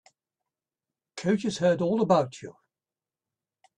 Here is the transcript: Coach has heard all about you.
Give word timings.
Coach 1.15 1.43
has 1.43 1.59
heard 1.59 1.79
all 1.79 2.01
about 2.01 2.41
you. 2.41 2.55